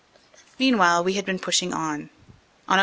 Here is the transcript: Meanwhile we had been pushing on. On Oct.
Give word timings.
Meanwhile 0.57 1.03
we 1.03 1.13
had 1.13 1.25
been 1.25 1.37
pushing 1.37 1.75
on. 1.75 2.09
On 2.67 2.77
Oct. 2.79 2.79